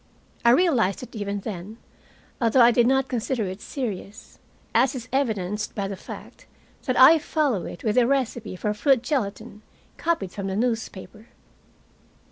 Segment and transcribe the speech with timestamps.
[0.43, 1.77] I realized it even then,
[2.41, 4.39] although I did not consider it serious,
[4.73, 6.47] as is evidenced by the fact
[6.85, 9.61] that I follow it with a recipe for fruit gelatin,
[9.97, 11.27] copied from the newspaper.